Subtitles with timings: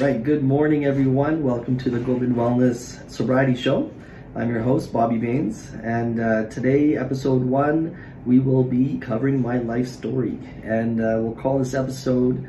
[0.00, 1.42] right, good morning everyone.
[1.42, 3.90] Welcome to the Gobind Wellness Sobriety Show.
[4.36, 9.58] I'm your host, Bobby Bains, and uh, today, episode one, we will be covering my
[9.58, 10.38] life story.
[10.62, 12.48] And uh, we'll call this episode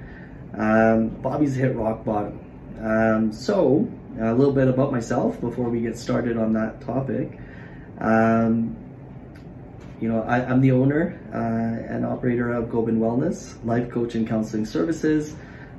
[0.54, 2.40] um, Bobby's Hit Rock Bottom.
[2.84, 7.40] Um, so, a little bit about myself before we get started on that topic.
[7.98, 8.78] Um,
[10.00, 14.28] you know, I, am the owner uh, and operator of Gobind Wellness, life coach and
[14.28, 15.36] counseling services.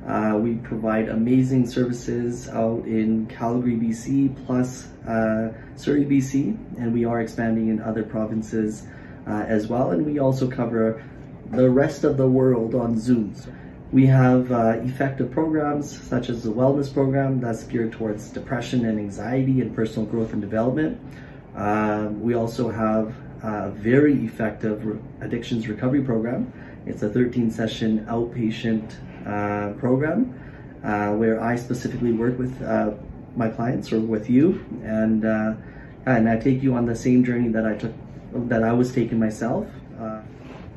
[0.07, 7.05] Uh, we provide amazing services out in Calgary, BC, plus uh, Surrey, BC, and we
[7.05, 8.87] are expanding in other provinces
[9.27, 9.91] uh, as well.
[9.91, 11.05] And we also cover
[11.51, 13.35] the rest of the world on Zoom.
[13.93, 18.99] We have uh, effective programs such as the wellness program that's geared towards depression and
[18.99, 21.01] anxiety and personal growth and development.
[21.57, 26.53] Um, we also have a very effective addictions recovery program.
[26.87, 30.35] It's a 13 session outpatient uh, program
[30.85, 32.93] uh, where I specifically work with uh,
[33.37, 35.55] my clients or with you, and uh,
[36.07, 37.93] and I take you on the same journey that I took
[38.33, 39.67] that I was taking myself.
[40.01, 40.23] Uh,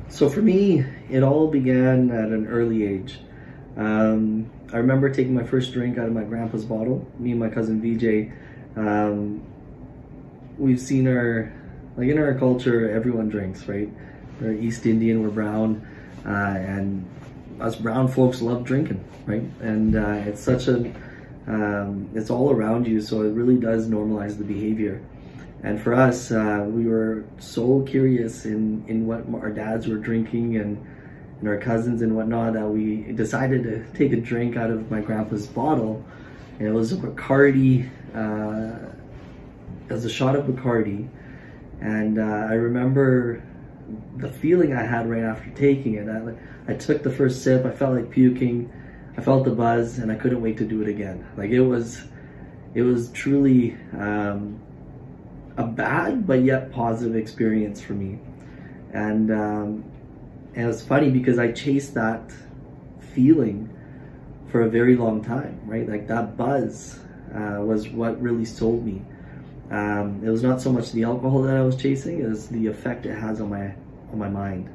[0.08, 3.18] so for me, it all began at an early age.
[3.76, 7.06] Um, I remember taking my first drink out of my grandpa's bottle.
[7.18, 8.32] Me and my cousin VJ.
[8.76, 9.42] Um,
[10.58, 11.52] we've seen our
[11.96, 13.88] like in our culture, everyone drinks, right?
[14.40, 15.86] We're East Indian, we're brown,
[16.26, 17.08] uh, and
[17.60, 19.42] us brown folks love drinking, right?
[19.60, 20.92] And uh, it's such a,
[21.46, 25.02] um, it's all around you, so it really does normalize the behavior.
[25.62, 30.56] And for us, uh, we were so curious in, in what our dads were drinking
[30.56, 30.84] and,
[31.40, 35.00] and our cousins and whatnot that we decided to take a drink out of my
[35.00, 36.04] grandpa's bottle.
[36.58, 38.90] And it was a Bacardi, uh,
[39.88, 41.08] it was a shot of Bacardi.
[41.80, 43.42] And uh, I remember
[44.16, 46.08] the feeling I had right after taking it.
[46.08, 48.72] I, I took the first sip, I felt like puking,
[49.16, 51.26] I felt the buzz, and I couldn't wait to do it again.
[51.36, 52.02] Like it was,
[52.74, 54.60] it was truly um,
[55.56, 58.18] a bad but yet positive experience for me.
[58.92, 59.84] And, um,
[60.54, 62.32] and it was funny because I chased that
[63.12, 63.70] feeling
[64.48, 65.88] for a very long time, right?
[65.88, 66.98] Like that buzz
[67.34, 69.02] uh, was what really sold me.
[69.70, 72.66] Um, it was not so much the alcohol that I was chasing, it was the
[72.66, 73.74] effect it has on my
[74.16, 74.70] my mind.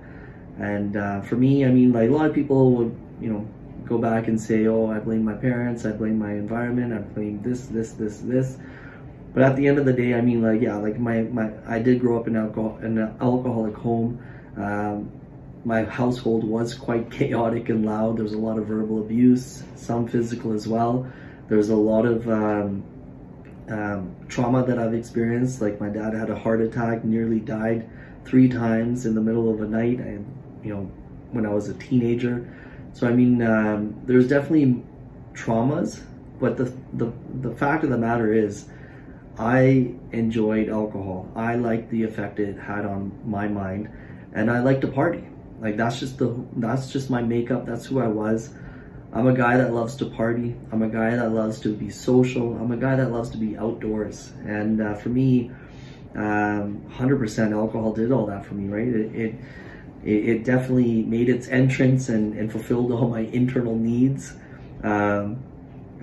[0.60, 3.48] And uh, for me, I mean, like a lot of people would, you know,
[3.86, 7.42] go back and say, oh, I blame my parents, I blame my environment, I blame
[7.42, 8.58] this, this, this, this.
[9.34, 11.80] But at the end of the day, I mean, like, yeah, like my, my I
[11.80, 14.22] did grow up in, alcohol, in an alcoholic home.
[14.58, 15.12] Um,
[15.66, 18.18] my household was quite chaotic and loud.
[18.18, 21.10] There was a lot of verbal abuse, some physical as well.
[21.48, 22.84] There's a lot of um,
[23.70, 25.62] um, trauma that I've experienced.
[25.62, 27.90] Like my dad had a heart attack, nearly died
[28.30, 30.26] three times in the middle of a night, and
[30.64, 30.92] you know,
[31.32, 32.48] when I was a teenager.
[32.94, 34.84] So I mean, um, there's definitely
[35.34, 36.02] traumas,
[36.40, 38.68] but the, the the fact of the matter is,
[39.38, 41.28] I enjoyed alcohol.
[41.36, 43.90] I liked the effect it had on my mind,
[44.34, 45.24] and I liked to party.
[45.60, 47.66] Like that's just the that's just my makeup.
[47.66, 48.54] That's who I was.
[49.12, 50.56] I'm a guy that loves to party.
[50.72, 52.56] I'm a guy that loves to be social.
[52.58, 54.34] I'm a guy that loves to be outdoors.
[54.46, 55.52] And uh, for me,
[56.16, 58.88] um, 100% alcohol did all that for me, right?
[58.88, 59.36] It, it,
[60.04, 64.34] it definitely made its entrance and, and fulfilled all my internal needs.
[64.84, 65.44] Um,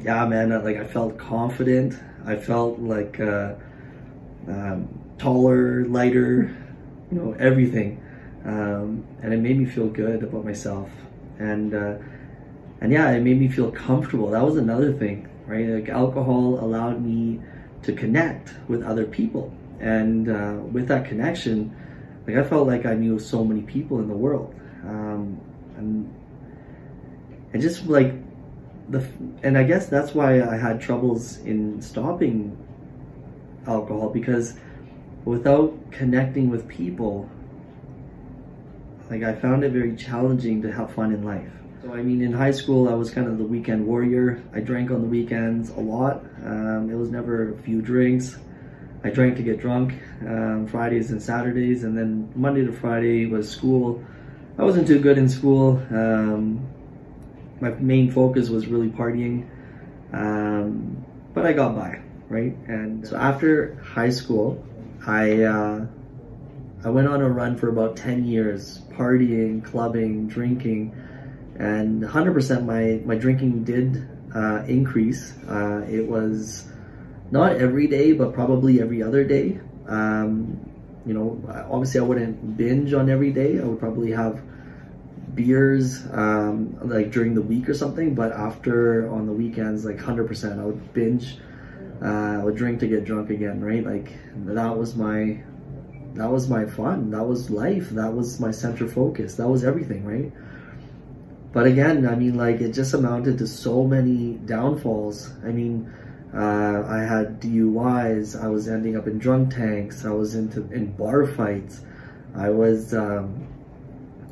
[0.00, 1.98] yeah, man, like I felt confident.
[2.24, 3.54] I felt like uh,
[4.48, 6.56] um, taller, lighter,
[7.10, 8.02] you know, everything.
[8.44, 10.90] Um, and it made me feel good about myself.
[11.38, 11.96] And uh,
[12.80, 14.30] and yeah, it made me feel comfortable.
[14.30, 15.66] That was another thing, right?
[15.66, 17.40] Like alcohol allowed me
[17.82, 21.74] to connect with other people, and uh, with that connection,
[22.26, 24.54] like I felt like I knew so many people in the world,
[24.84, 25.40] um,
[25.76, 26.12] and
[27.52, 28.14] and just like
[28.90, 29.06] the
[29.42, 32.56] and I guess that's why I had troubles in stopping
[33.66, 34.54] alcohol because
[35.24, 37.28] without connecting with people,
[39.10, 41.50] like I found it very challenging to have fun in life.
[41.82, 44.42] So I mean, in high school, I was kind of the weekend warrior.
[44.52, 46.24] I drank on the weekends a lot.
[46.44, 48.36] Um, it was never a few drinks.
[49.04, 53.48] I drank to get drunk um, Fridays and Saturdays, and then Monday to Friday was
[53.48, 54.02] school.
[54.58, 55.82] I wasn't too good in school.
[55.90, 56.66] Um,
[57.60, 59.48] my main focus was really partying,
[60.12, 61.04] um,
[61.34, 62.56] but I got by, right?
[62.66, 64.64] And so after high school,
[65.06, 65.86] I uh,
[66.84, 70.94] I went on a run for about 10 years, partying, clubbing, drinking
[71.58, 75.34] and 100% my, my drinking did uh, increase.
[75.48, 76.68] Uh, it was
[77.30, 79.60] not every day, but probably every other day.
[79.86, 80.60] Um,
[81.04, 81.40] you know,
[81.70, 83.60] obviously I wouldn't binge on every day.
[83.60, 84.42] I would probably have
[85.34, 90.60] beers um, like during the week or something, but after on the weekends, like 100%,
[90.60, 91.38] I would binge.
[92.02, 93.84] Uh, I would drink to get drunk again, right?
[93.84, 94.12] Like
[94.44, 95.42] that was my
[96.14, 97.10] that was my fun.
[97.10, 97.90] That was life.
[97.90, 99.34] That was my center focus.
[99.36, 100.32] That was everything, right?
[101.52, 105.30] But again, I mean, like it just amounted to so many downfalls.
[105.44, 105.92] I mean,
[106.36, 108.42] uh, I had DUIs.
[108.42, 110.04] I was ending up in drunk tanks.
[110.04, 111.80] I was into in bar fights.
[112.34, 113.48] I was um,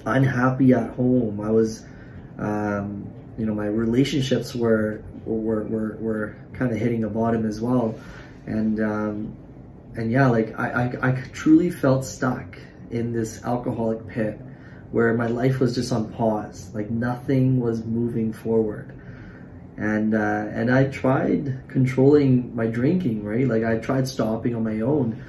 [0.05, 1.41] unhappy at home.
[1.41, 1.85] I was,
[2.39, 7.63] um, you know, my relationships were were were, were kind of hitting a bottom as
[7.63, 7.99] well,
[8.47, 9.37] and um,
[9.97, 10.71] and yeah, like I,
[11.03, 12.59] I I truly felt stuck
[12.91, 14.39] in this alcoholic pit
[14.91, 18.93] where my life was just on pause, like nothing was moving forward.
[19.77, 23.47] And uh, and I tried controlling my drinking, right?
[23.47, 25.23] Like I tried stopping on my own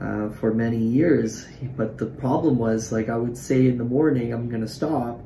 [0.00, 1.46] uh, for many years.
[1.76, 5.20] But the problem was, like, I would say in the morning, I'm to stop.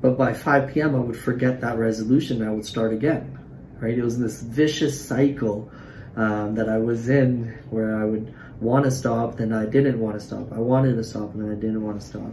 [0.00, 3.38] But by 5 p.m., I would forget that resolution and I would start again,
[3.78, 3.96] right?
[3.96, 5.70] It was this vicious cycle
[6.16, 10.18] um, that I was in where I would want to stop, then I didn't want
[10.18, 10.52] to stop.
[10.52, 12.32] I wanted to stop, and then I didn't want to stop.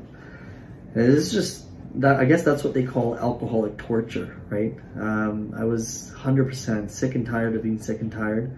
[0.96, 1.66] And it's just
[1.96, 4.76] that, I guess that's what they call alcoholic torture, right?
[4.96, 8.58] Um, I was 100% sick and tired of being sick and tired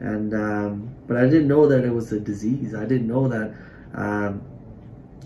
[0.00, 2.74] and um, but I didn't know that it was a disease.
[2.74, 3.54] I didn't know that
[3.94, 4.42] um,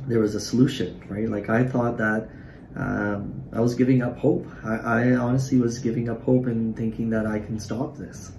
[0.07, 1.29] there was a solution, right?
[1.29, 2.29] Like I thought that
[2.75, 4.47] um, I was giving up hope.
[4.65, 8.33] I, I, honestly was giving up hope and thinking that I can stop this.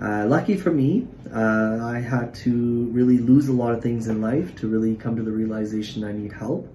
[0.00, 4.22] Uh, lucky for me, uh, I had to really lose a lot of things in
[4.22, 6.74] life to really come to the realization I need help.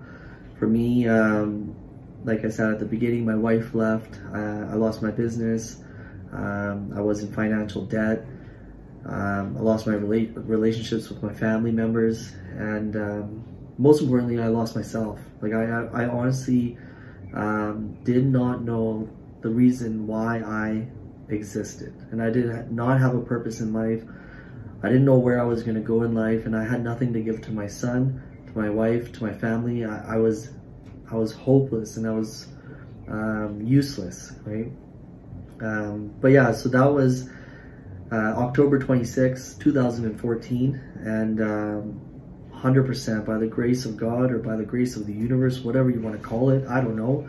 [0.62, 1.76] For me, um,
[2.24, 4.20] like I said at the beginning, my wife left.
[4.32, 5.78] Uh, I lost my business.
[6.32, 8.28] Um, I was in financial debt.
[9.04, 13.44] Um, I lost my rela relationships with my family members, and um,
[13.80, 15.18] most importantly, I lost myself.
[15.42, 16.78] Like I, I, honestly
[17.34, 19.10] um, did not know
[19.42, 20.86] the reason why I
[21.34, 24.04] existed, and I did not have a purpose in life.
[24.84, 27.14] I didn't know where I was going to go in life, and I had nothing
[27.14, 29.86] to give to my son, to my wife, to my family.
[29.86, 30.50] I, I was,
[31.12, 32.48] I was hopeless, and I was
[33.08, 34.72] um, useless, right?
[35.62, 37.30] Um, but yeah, so that was
[38.12, 42.02] uh, October 26, 2014, and um,
[42.54, 46.02] 100% by the grace of God or by the grace of the universe, whatever you
[46.02, 47.28] want to call it, I don't know.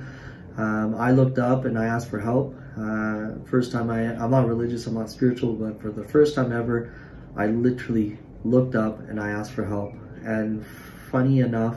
[0.57, 2.55] Um, I looked up and I asked for help.
[2.79, 6.53] Uh, first time I, I'm not religious, I'm not spiritual, but for the first time
[6.53, 6.95] ever,
[7.37, 9.95] I literally looked up and I asked for help.
[10.25, 10.65] And
[11.13, 11.77] funny enough,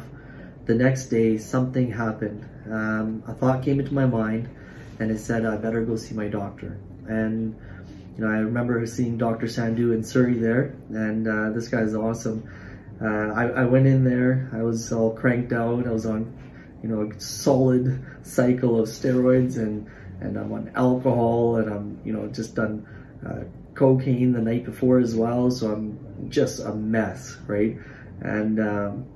[0.66, 2.50] the next day something happened.
[2.72, 4.50] Um, a thought came into my mind
[5.00, 6.80] and it said I better go see my doctor.
[7.08, 7.56] And
[8.18, 9.48] you know, I remember seeing Dr.
[9.48, 12.50] Sandu in Surrey there, and uh, this guy's awesome.
[13.02, 16.34] Uh, I, I, went in there, I was all cranked out, I was on,
[16.82, 19.92] you know, a solid cycle of steroids, and,
[20.22, 22.88] and I'm on alcohol, and I'm, you know, just done
[23.28, 23.44] uh,
[23.74, 27.78] cocaine the night before as well, so I'm just a mess, right?
[28.22, 29.08] And um,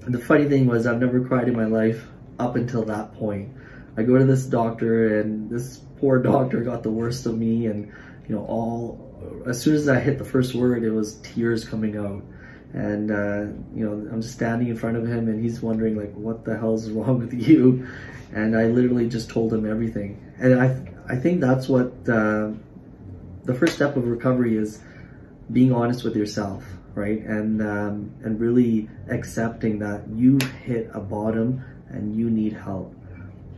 [0.00, 2.06] the funny thing was, I've never cried in my life
[2.38, 3.54] up until that point.
[3.96, 7.92] I go to this doctor, and this poor doctor got the worst of me, and
[8.28, 11.96] you know, all, as soon as I hit the first word, it was tears coming
[11.96, 12.22] out.
[12.72, 16.12] And, uh, you know, I'm just standing in front of him and he's wondering like,
[16.14, 17.88] what the hell's wrong with you?
[18.32, 20.32] And I literally just told him everything.
[20.38, 22.50] And I, I think that's what, uh,
[23.44, 24.80] the first step of recovery is
[25.52, 26.62] being honest with yourself,
[26.94, 27.20] right?
[27.20, 32.94] And, um, and really accepting that you hit a bottom and you need help.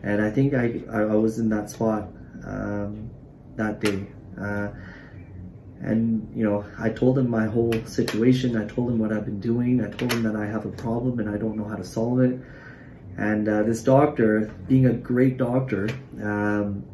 [0.02, 2.08] And I think I, I was in that spot,
[2.44, 3.10] um,
[3.56, 4.06] that day.
[4.40, 4.68] Uh,
[5.80, 8.56] and you know, I told him my whole situation.
[8.56, 9.84] I told him what I've been doing.
[9.84, 12.20] I told him that I have a problem and I don't know how to solve
[12.20, 12.40] it.
[13.16, 15.88] And uh, this doctor, being a great doctor,
[16.22, 16.84] um,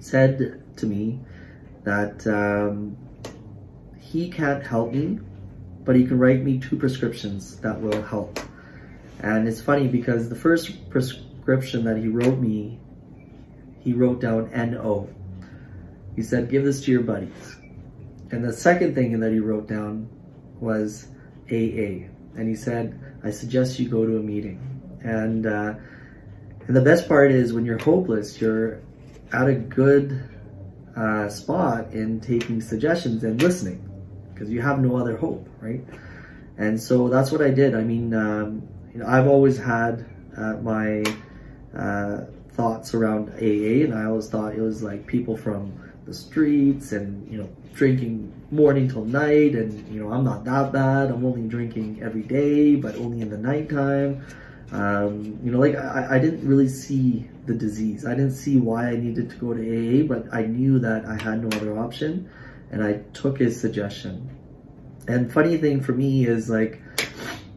[0.00, 1.20] said to me
[1.84, 2.96] that um,
[3.98, 5.20] he can't help me,
[5.88, 8.38] but he can write me two prescriptions that will help.
[9.20, 12.78] And it's funny because the first prescription that he wrote me,
[13.80, 15.08] he wrote down NO.
[16.14, 17.56] He said, give this to your buddies.
[18.30, 20.10] And the second thing that he wrote down
[20.60, 21.08] was
[21.50, 22.04] AA.
[22.36, 24.60] And he said, I suggest you go to a meeting.
[25.02, 25.72] And, uh,
[26.66, 28.82] and the best part is when you're hopeless, you're
[29.32, 30.22] at a good
[30.94, 33.87] uh, spot in taking suggestions and listening
[34.38, 35.84] because you have no other hope, right?
[36.58, 37.74] And so that's what I did.
[37.74, 41.02] I mean, um, you know, I've always had uh, my
[41.76, 45.72] uh, thoughts around AA, and I always thought it was like people from
[46.06, 49.54] the streets and, you know, drinking morning till night.
[49.54, 51.10] And, you know, I'm not that bad.
[51.10, 54.24] I'm only drinking every day, but only in the nighttime.
[54.70, 58.06] Um, you know, like I, I didn't really see the disease.
[58.06, 61.20] I didn't see why I needed to go to AA, but I knew that I
[61.20, 62.30] had no other option
[62.70, 64.30] and I took his suggestion.
[65.06, 66.82] And funny thing for me is like,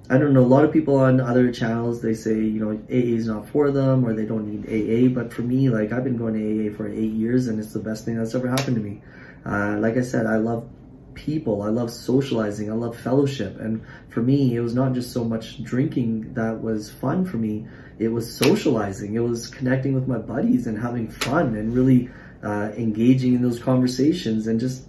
[0.09, 3.15] I don't know, a lot of people on other channels, they say, you know, AA
[3.15, 5.13] is not for them or they don't need AA.
[5.13, 7.79] But for me, like I've been going to AA for eight years and it's the
[7.79, 9.01] best thing that's ever happened to me.
[9.45, 10.67] Uh, like I said, I love
[11.13, 11.61] people.
[11.61, 12.71] I love socializing.
[12.71, 13.59] I love fellowship.
[13.59, 17.67] And for me, it was not just so much drinking that was fun for me.
[17.99, 19.15] It was socializing.
[19.15, 22.09] It was connecting with my buddies and having fun and really
[22.43, 24.85] uh, engaging in those conversations and just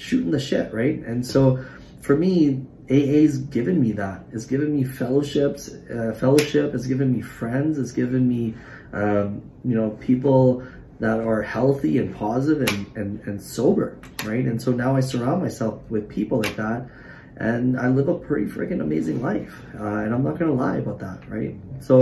[0.00, 0.98] shooting the shit, right?
[0.98, 1.64] And so
[2.00, 4.24] for me, AA's given me that.
[4.32, 6.74] It's given me fellowships, uh, fellowship.
[6.74, 7.78] It's given me friends.
[7.78, 8.54] It's given me,
[8.92, 10.64] um, you know, people
[10.98, 14.44] that are healthy and positive and, and, and sober, right?
[14.44, 16.88] And so now I surround myself with people like that
[17.36, 19.64] and I live a pretty freaking amazing life.
[19.74, 21.56] Uh, and I'm not going to lie about that, right?
[21.80, 21.98] So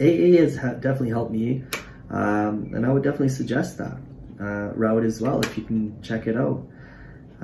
[0.00, 1.64] AA has definitely helped me.
[2.08, 3.98] Um, and I would definitely suggest that
[4.40, 6.64] uh, route as well if you can check it out.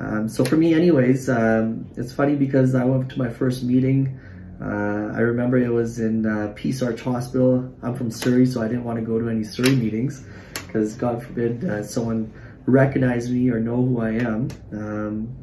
[0.01, 4.19] Um, so for me anyways, um, it's funny because I went to my first meeting.
[4.61, 7.73] Uh, I remember it was in uh, Peace Arch Hospital.
[7.83, 11.23] I'm from Surrey, so I didn't want to go to any Surrey meetings because God
[11.23, 12.33] forbid uh, someone
[12.67, 14.49] recognize me or know who I am.
[14.73, 15.37] Um,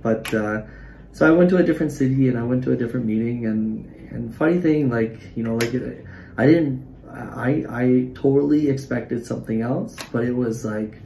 [0.00, 0.62] but uh,
[1.12, 3.90] so I went to a different city and I went to a different meeting and
[4.10, 6.04] and funny thing, like you know, like it,
[6.36, 11.00] I didn't, I I totally expected something else, but it was like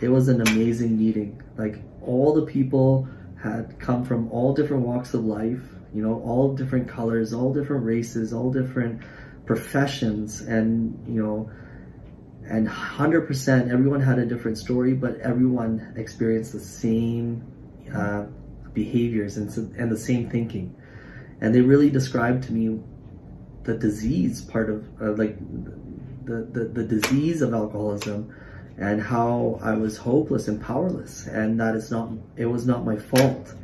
[0.00, 1.42] it was an amazing meeting.
[1.56, 3.08] Like all the people
[3.42, 5.62] had come from all different walks of life,
[5.94, 9.02] you know, all different colors, all different races, all different
[9.46, 11.50] professions, and you know,
[12.44, 17.44] and 100% everyone had a different story, but everyone experienced the same
[17.94, 18.24] uh,
[18.72, 20.74] behaviors and, and the same thinking.
[21.40, 22.80] And they really described to me
[23.64, 25.36] the disease part of, uh, like,
[26.24, 28.32] the, the, the disease of alcoholism
[28.78, 32.96] and how I was hopeless and powerless and that it's not, it was not my
[32.96, 33.54] fault.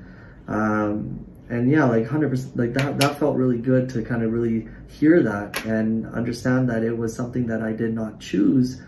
[0.47, 4.69] Um, and yeah, like 100%, like that, that felt really good to kind of really
[4.87, 8.83] hear that and understand that it was something that I did not choose,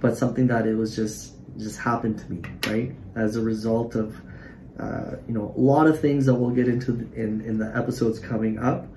[0.00, 2.96] but something that it was just, just happened to me, right?
[3.14, 4.20] As a result of,
[4.80, 8.18] uh, you know, a lot of things that we'll get into in, in the episodes
[8.18, 8.88] coming up.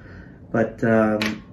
[0.51, 1.43] But, um,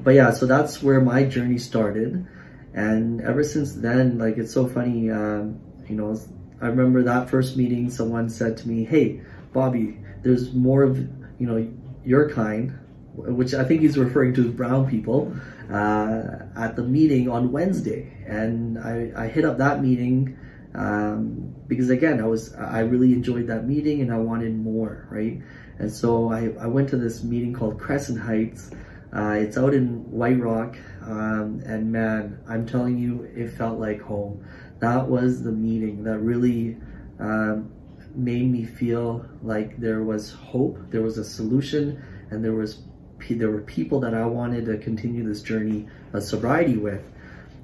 [0.00, 2.26] but yeah, so that's where my journey started.
[2.74, 6.18] And ever since then, like, it's so funny, um, you know,
[6.60, 9.20] I remember that first meeting, someone said to me, hey,
[9.52, 11.70] Bobby, there's more of, you know,
[12.04, 12.78] your kind,
[13.14, 15.34] which I think he's referring to brown people,
[15.70, 16.22] uh,
[16.56, 18.24] at the meeting on Wednesday.
[18.26, 20.38] And I, I hit up that meeting
[20.74, 25.42] um, because again, I was, I really enjoyed that meeting and I wanted more, right?
[25.78, 28.70] And so I, I went to this meeting called Crescent Heights,
[29.14, 34.00] uh, it's out in White Rock, um, and man, I'm telling you, it felt like
[34.00, 34.44] home.
[34.78, 36.78] That was the meeting that really
[37.18, 37.70] um,
[38.14, 42.82] made me feel like there was hope, there was a solution, and there was
[43.30, 47.04] there were people that I wanted to continue this journey of sobriety with.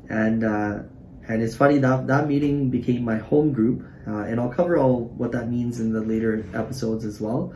[0.09, 0.83] And uh,
[1.29, 5.07] and it's funny that that meeting became my home group, uh, and I'll cover all
[5.17, 7.55] what that means in the later episodes as well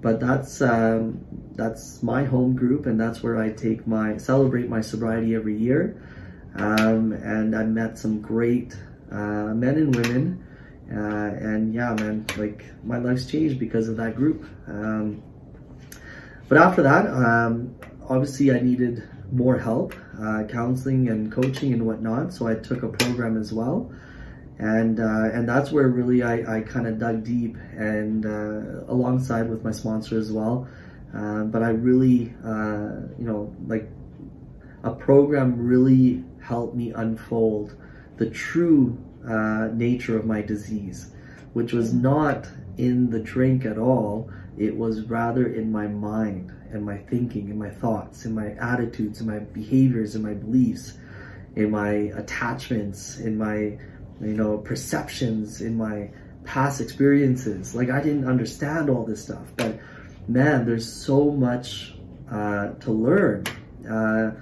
[0.00, 4.80] but that's um, that's my home group and that's where I take my celebrate my
[4.80, 6.02] sobriety every year.
[6.54, 8.76] Um, and I met some great
[9.10, 10.44] uh, men and women.
[10.90, 14.46] Uh, and yeah man like my life's changed because of that group.
[14.66, 15.22] Um,
[16.48, 17.76] but after that um,
[18.08, 22.88] obviously I needed more help uh, counseling and coaching and whatnot so I took a
[22.88, 23.92] program as well
[24.58, 29.48] and uh, and that's where really I, I kind of dug deep and uh, alongside
[29.48, 30.68] with my sponsor as well.
[31.14, 33.88] Uh, but I really uh, you know like
[34.82, 37.76] a program really helped me unfold
[38.16, 38.98] the true
[39.28, 41.12] uh, nature of my disease
[41.52, 42.46] which was not
[42.76, 44.30] in the drink at all.
[44.56, 49.20] It was rather in my mind and my thinking and my thoughts and my attitudes
[49.20, 50.94] and my behaviors and my beliefs
[51.56, 53.78] in my attachments in my
[54.20, 56.10] you know, perceptions in my
[56.44, 57.74] past experiences.
[57.74, 59.78] Like I didn't understand all this stuff, but
[60.26, 61.94] man, there's so much
[62.30, 63.44] uh, to learn.
[63.88, 64.32] Uh,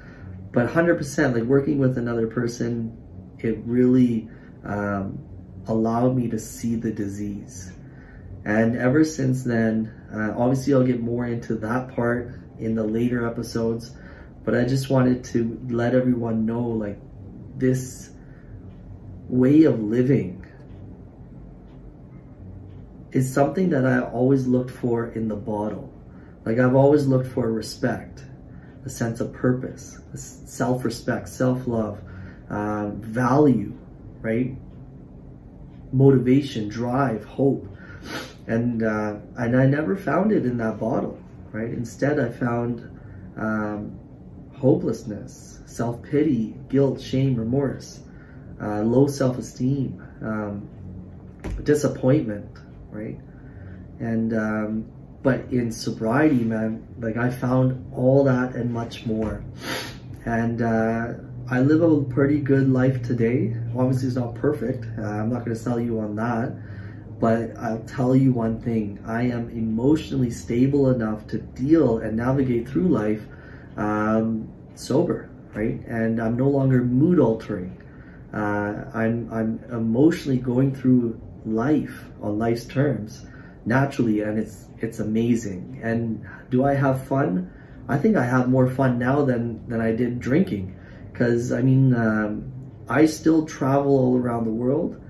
[0.52, 2.96] but 100%, like working with another person,
[3.38, 4.28] it really
[4.64, 5.18] um,
[5.66, 7.72] allowed me to see the disease.
[8.44, 13.26] And ever since then, uh, obviously I'll get more into that part in the later
[13.26, 13.94] episodes,
[14.44, 16.98] but I just wanted to let everyone know like
[17.56, 18.10] this
[19.28, 20.44] way of living
[23.12, 25.92] is something that I always looked for in the bottle.
[26.44, 28.22] Like I've always looked for respect.
[28.86, 32.00] a sense of purpose, self-respect, self-love,
[32.48, 33.76] uh, value,
[34.22, 34.56] right?
[35.92, 37.66] Motivation, drive, hope.
[38.46, 41.18] And, uh, and I never found it in that bottle,
[41.50, 41.68] right?
[41.70, 42.88] Instead, I found
[43.36, 43.98] um,
[44.54, 48.00] hopelessness, self-pity, guilt, shame, remorse,
[48.60, 50.68] uh, low self-esteem, um,
[51.62, 52.58] disappointment,
[52.90, 53.18] right?
[53.98, 59.42] And um, but in sobriety, man, like I found all that and much more.
[60.24, 61.14] And uh,
[61.50, 63.56] I live a pretty good life today.
[63.76, 64.86] Obviously, it's not perfect.
[64.98, 66.54] Uh, I'm not going to sell you on that.
[67.18, 72.68] But I'll tell you one thing I am emotionally stable enough to deal and navigate
[72.68, 73.26] through life
[73.76, 75.80] um, sober, right?
[75.86, 77.82] And I'm no longer mood altering.
[78.32, 83.24] Uh, I'm, I'm emotionally going through life on life's terms
[83.64, 85.80] naturally and it's it's amazing.
[85.82, 87.50] And do i have fun?
[87.88, 90.76] I think i have more fun now than than i did drinking.
[91.12, 92.52] Because i mean um,
[92.88, 95.00] i still travel all around the world.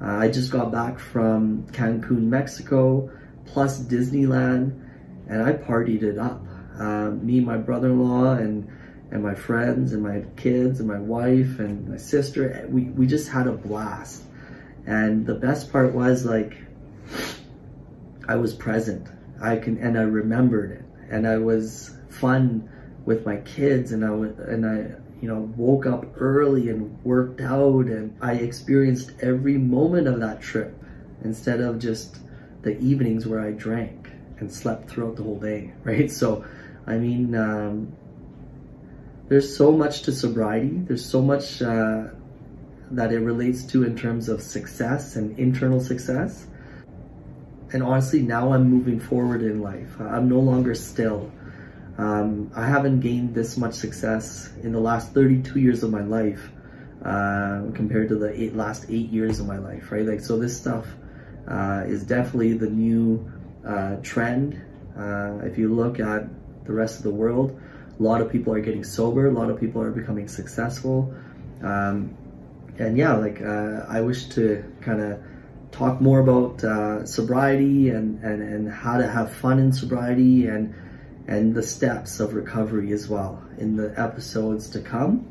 [0.00, 3.10] Uh, i just got back from cancun mexico
[3.46, 4.80] plus disneyland
[5.28, 6.44] and i partied it up.
[6.78, 8.68] Uh, me my brother-in-law and
[9.14, 13.28] and my friends and my kids and my wife and my sister we, we just
[13.28, 14.24] had a blast
[14.86, 16.56] and the best part was like,
[18.28, 19.08] I was present.
[19.40, 20.84] I can, and I remembered it.
[21.10, 22.68] And I was fun
[23.04, 27.86] with my kids and I, and I, you know, woke up early and worked out
[27.86, 30.74] and I experienced every moment of that trip
[31.22, 32.18] instead of just
[32.62, 36.10] the evenings where I drank and slept throughout the whole day, right?
[36.10, 36.44] So,
[36.86, 37.96] I mean, um,
[39.28, 40.78] there's so much to sobriety.
[40.78, 42.08] There's so much uh,
[42.90, 46.46] that it relates to in terms of success and internal success.
[47.72, 49.98] And honestly, now I'm moving forward in life.
[49.98, 51.32] I'm no longer still.
[51.96, 56.50] Um, I haven't gained this much success in the last 32 years of my life
[57.04, 60.04] uh, compared to the eight, last eight years of my life, right?
[60.04, 60.86] Like, so this stuff
[61.48, 63.30] uh, is definitely the new
[63.66, 64.60] uh, trend.
[64.96, 66.28] Uh, if you look at
[66.66, 67.60] the rest of the world,
[67.98, 71.14] a lot of people are getting sober, a lot of people are becoming successful.
[71.62, 72.16] Um,
[72.78, 75.20] and yeah, like uh, I wish to kind of
[75.70, 80.74] talk more about uh, sobriety and, and, and how to have fun in sobriety and
[81.26, 85.26] and the steps of recovery as well in the episodes to come.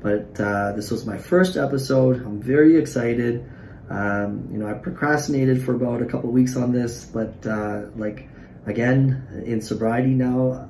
[0.00, 2.16] But uh, this was my first episode.
[2.16, 3.50] I'm very excited.
[3.90, 8.28] Um, you know, I procrastinated for about a couple weeks on this, but uh, like
[8.66, 10.68] again in sobriety now,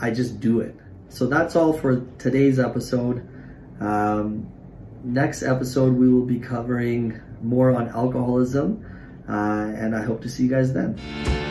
[0.00, 0.74] I just do it.
[1.08, 3.26] So that's all for today's episode.
[3.80, 4.48] Um,
[5.04, 8.84] next episode, we will be covering more on alcoholism,
[9.28, 11.47] uh, and I hope to see you guys then.